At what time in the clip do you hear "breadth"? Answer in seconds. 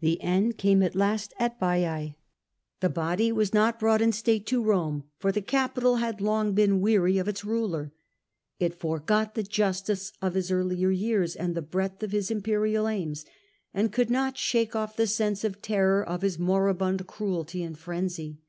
11.62-12.02